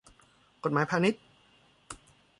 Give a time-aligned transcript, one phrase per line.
[0.63, 1.21] กฎหมายพาณิชย์